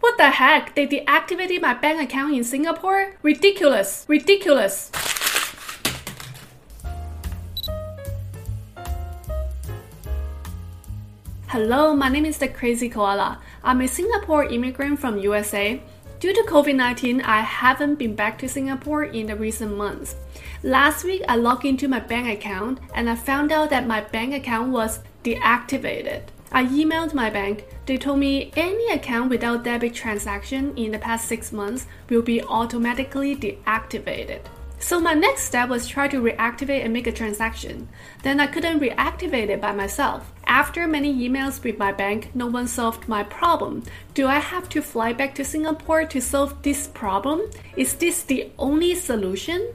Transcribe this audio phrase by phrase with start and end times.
[0.00, 0.74] What the heck?
[0.74, 3.16] They deactivated my bank account in Singapore?
[3.22, 4.06] Ridiculous!
[4.08, 4.90] Ridiculous!
[11.48, 13.40] Hello, my name is the Krazy Koala.
[13.62, 15.82] I'm a Singapore immigrant from USA.
[16.18, 20.16] Due to COVID 19, I haven't been back to Singapore in the recent months.
[20.62, 24.32] Last week, I logged into my bank account and I found out that my bank
[24.32, 26.22] account was deactivated.
[26.52, 27.64] I emailed my bank.
[27.86, 32.42] They told me any account without debit transaction in the past six months will be
[32.42, 34.40] automatically deactivated.
[34.80, 37.88] So my next step was try to reactivate and make a transaction.
[38.22, 40.32] Then I couldn't reactivate it by myself.
[40.46, 43.84] After many emails with my bank, no one solved my problem.
[44.14, 47.42] Do I have to fly back to Singapore to solve this problem?
[47.76, 49.68] Is this the only solution?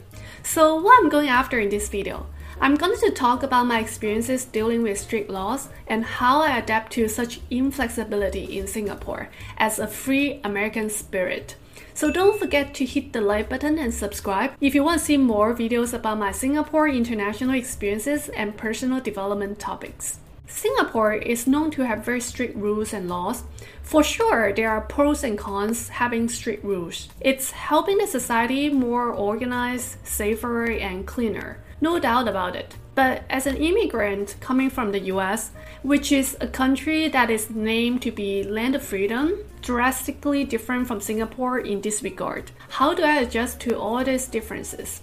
[0.44, 2.26] So what I'm going after in this video?
[2.60, 6.94] I'm going to talk about my experiences dealing with strict laws and how I adapt
[6.94, 11.58] to such inflexibility in Singapore as a free American spirit.
[11.94, 15.18] So don't forget to hit the like button and subscribe if you want to see
[15.18, 20.20] more videos about my Singapore international experiences and personal development topics.
[20.48, 23.44] Singapore is known to have very strict rules and laws.
[23.82, 27.10] For sure, there are pros and cons having strict rules.
[27.20, 31.60] It's helping the society more organized, safer, and cleaner.
[31.82, 32.76] No doubt about it.
[32.96, 35.52] But as an immigrant coming from the US,
[35.84, 41.02] which is a country that is named to be land of freedom, drastically different from
[41.02, 42.52] Singapore in this regard.
[42.70, 45.02] How do I adjust to all these differences?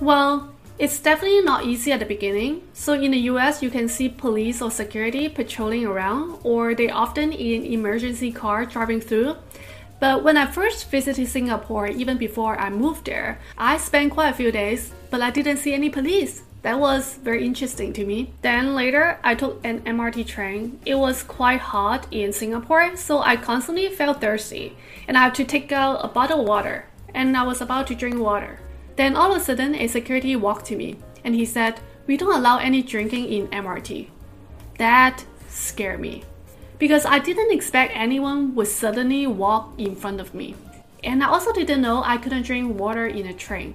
[0.00, 2.62] Well, it's definitely not easy at the beginning.
[2.72, 7.32] So in the US, you can see police or security patrolling around, or they often
[7.32, 9.36] in emergency car driving through.
[10.00, 14.34] But when I first visited Singapore, even before I moved there, I spent quite a
[14.34, 16.42] few days, but I didn't see any police.
[16.62, 18.32] That was very interesting to me.
[18.40, 20.80] Then later, I took an MRT train.
[20.86, 25.44] It was quite hot in Singapore, so I constantly felt thirsty, and I had to
[25.44, 26.86] take out a bottle of water.
[27.14, 28.60] And I was about to drink water.
[28.96, 32.34] Then all of a sudden, a security walked to me, and he said, "We don't
[32.34, 34.08] allow any drinking in MRT."
[34.78, 36.24] That scared me,
[36.78, 40.54] because I didn't expect anyone would suddenly walk in front of me.
[41.02, 43.74] And I also didn't know I couldn't drink water in a train.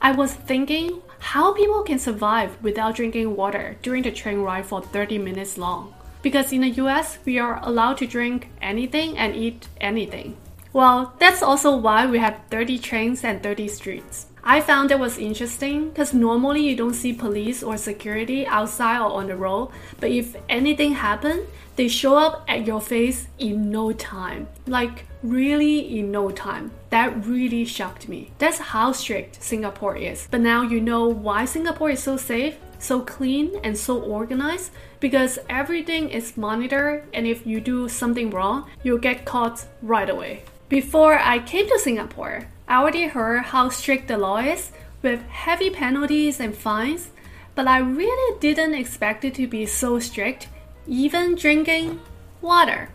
[0.00, 4.82] I was thinking how people can survive without drinking water during the train ride for
[4.82, 5.94] 30 minutes long.
[6.22, 10.36] Because in the US, we are allowed to drink anything and eat anything.
[10.72, 14.26] Well, that's also why we have 30 trains and 30 streets.
[14.48, 19.10] I found it was interesting because normally you don't see police or security outside or
[19.10, 23.90] on the road, but if anything happened, they show up at your face in no
[23.90, 24.46] time.
[24.68, 26.70] Like, really in no time.
[26.90, 28.30] That really shocked me.
[28.38, 30.28] That's how strict Singapore is.
[30.30, 34.70] But now you know why Singapore is so safe, so clean, and so organized
[35.00, 40.44] because everything is monitored, and if you do something wrong, you'll get caught right away.
[40.68, 45.70] Before I came to Singapore, I already heard how strict the law is with heavy
[45.70, 47.10] penalties and fines,
[47.54, 50.48] but I really didn't expect it to be so strict,
[50.86, 52.00] even drinking
[52.42, 52.90] water.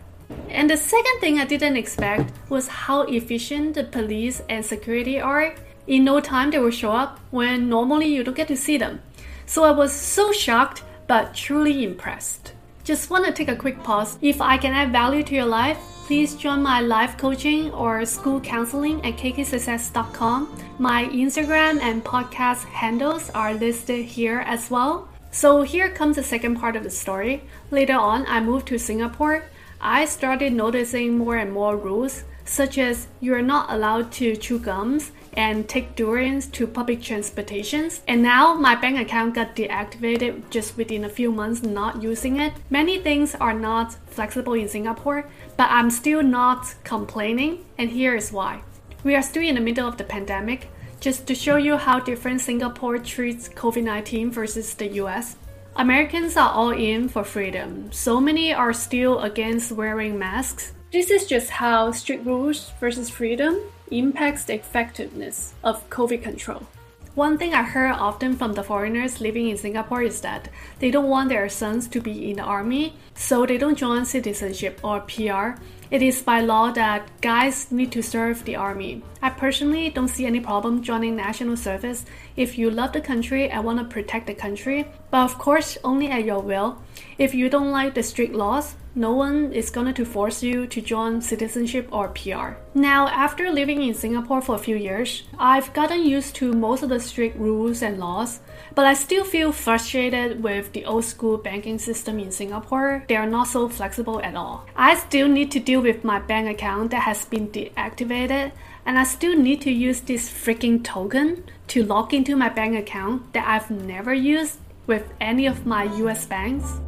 [0.50, 5.54] And the second thing I didn't expect was how efficient the police and security are.
[5.86, 9.00] In no time, they will show up when normally you don't get to see them.
[9.46, 12.52] So I was so shocked but truly impressed.
[12.84, 14.18] Just want to take a quick pause.
[14.20, 18.40] If I can add value to your life, please join my life coaching or school
[18.40, 20.48] counseling at kksuccess.com.
[20.78, 25.08] My Instagram and podcast handles are listed here as well.
[25.30, 27.44] So here comes the second part of the story.
[27.70, 29.44] Later on, I moved to Singapore.
[29.80, 34.58] I started noticing more and more rules, such as you are not allowed to chew
[34.58, 38.02] gums and take durians to public transportations.
[38.06, 42.52] And now my bank account got deactivated just within a few months not using it.
[42.70, 45.26] Many things are not flexible in Singapore,
[45.56, 48.62] but I'm still not complaining, and here is why.
[49.04, 50.68] We are still in the middle of the pandemic.
[51.00, 55.36] Just to show you how different Singapore treats COVID 19 versus the US.
[55.74, 57.90] Americans are all in for freedom.
[57.90, 60.74] So many are still against wearing masks.
[60.92, 63.58] This is just how strict rules versus freedom
[63.90, 66.66] impacts the effectiveness of COVID control.
[67.14, 70.50] One thing I heard often from the foreigners living in Singapore is that
[70.80, 74.80] they don't want their sons to be in the army, so they don't join citizenship
[74.84, 75.58] or PR.
[75.92, 79.02] It is by law that guys need to serve the army.
[79.20, 83.62] I personally don't see any problem joining national service if you love the country and
[83.62, 86.78] want to protect the country, but of course only at your will.
[87.18, 90.80] If you don't like the strict laws, no one is going to force you to
[90.82, 92.60] join citizenship or PR.
[92.74, 96.90] Now, after living in Singapore for a few years, I've gotten used to most of
[96.90, 98.40] the strict rules and laws,
[98.74, 103.04] but I still feel frustrated with the old school banking system in Singapore.
[103.08, 104.66] They are not so flexible at all.
[104.76, 108.52] I still need to deal with my bank account that has been deactivated,
[108.86, 113.32] and I still need to use this freaking token to log into my bank account
[113.32, 116.80] that I've never used with any of my US banks.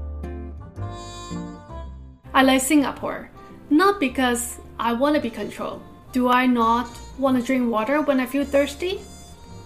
[2.32, 3.30] I like Singapore,
[3.70, 5.82] not because I want to be controlled.
[6.12, 6.88] Do I not
[7.18, 9.00] want to drink water when I feel thirsty?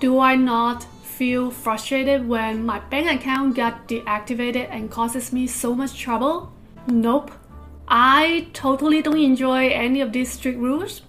[0.01, 5.75] Do I not feel frustrated when my bank account got deactivated and causes me so
[5.75, 6.53] much trouble?
[6.87, 7.33] Nope.
[7.91, 11.01] I totally don't enjoy any of these strict rules.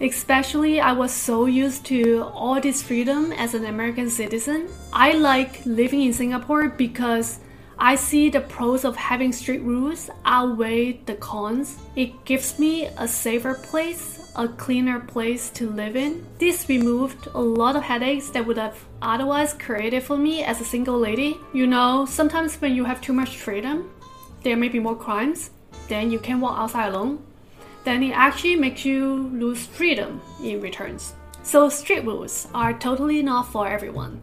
[0.00, 4.68] Especially, I was so used to all this freedom as an American citizen.
[4.92, 7.38] I like living in Singapore because
[7.78, 11.78] I see the pros of having strict rules outweigh the cons.
[11.94, 16.26] It gives me a safer place, a cleaner place to live in.
[16.38, 20.64] This removed a lot of headaches that would have otherwise created for me as a
[20.64, 21.36] single lady.
[21.52, 23.92] You know, sometimes when you have too much freedom,
[24.42, 25.50] there may be more crimes,
[25.88, 27.24] then you can walk outside alone.
[27.84, 31.14] Then it actually makes you lose freedom in returns.
[31.42, 34.22] So, street rules are totally not for everyone.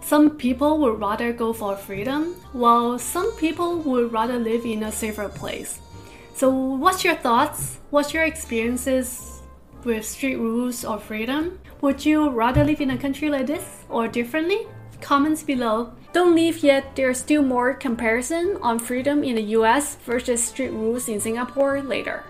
[0.00, 4.92] Some people would rather go for freedom, while some people would rather live in a
[4.92, 5.80] safer place.
[6.34, 7.78] So, what's your thoughts?
[7.90, 9.40] What's your experiences
[9.84, 11.58] with street rules or freedom?
[11.80, 14.66] Would you rather live in a country like this or differently?
[15.00, 15.92] Comments below.
[16.12, 21.08] Don't leave yet, there's still more comparison on freedom in the US versus strict rules
[21.08, 22.24] in Singapore later.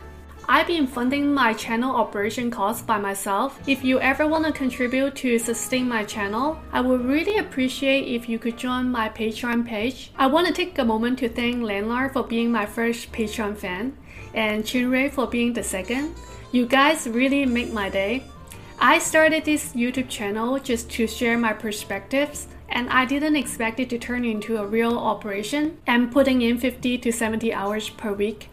[0.50, 3.60] I've been funding my channel operation costs by myself.
[3.66, 8.30] If you ever want to contribute to sustain my channel, I would really appreciate if
[8.30, 10.10] you could join my Patreon page.
[10.16, 13.96] I want to take a moment to thank Landlord for being my first Patreon fan
[14.32, 16.14] and Chinray for being the second.
[16.50, 18.24] You guys really make my day.
[18.80, 23.90] I started this YouTube channel just to share my perspectives and I didn't expect it
[23.90, 28.48] to turn into a real operation and putting in 50 to 70 hours per week.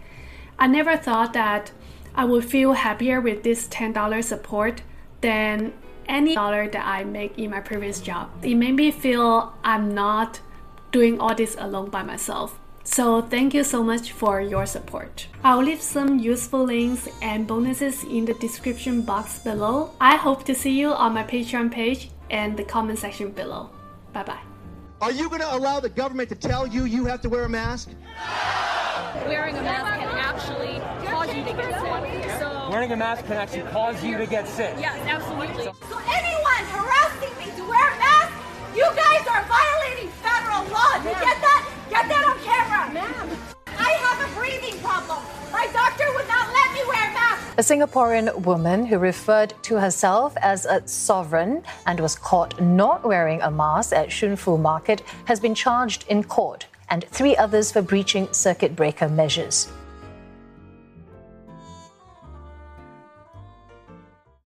[0.57, 1.71] I never thought that
[2.15, 4.81] I would feel happier with this $10 support
[5.21, 5.73] than
[6.07, 8.29] any dollar that I make in my previous job.
[8.43, 10.39] It made me feel I'm not
[10.91, 12.57] doing all this alone by myself.
[12.85, 15.27] So thank you so much for your support.
[15.43, 19.91] I'll leave some useful links and bonuses in the description box below.
[19.99, 23.71] I hope to see you on my Patreon page and the comment section below.
[24.15, 24.39] Bye bye.
[25.01, 27.49] Are you going to allow the government to tell you you have to wear a
[27.49, 27.89] mask?
[29.27, 32.39] Wearing a mask can actually cause you to get sick.
[32.39, 34.73] So Wearing a mask can actually cause you to get sick.
[34.79, 35.65] yes, absolutely.
[35.65, 38.31] So anyone harassing me to wear a mask,
[38.73, 40.95] you guys are violating federal law.
[41.03, 41.69] You get that?
[41.89, 42.34] Get that
[47.57, 53.41] A Singaporean woman who referred to herself as a sovereign and was caught not wearing
[53.41, 58.27] a mask at Shunfu Market has been charged in court, and three others for breaching
[58.33, 59.69] circuit breaker measures.